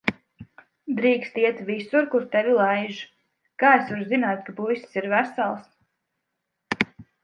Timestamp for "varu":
3.95-4.11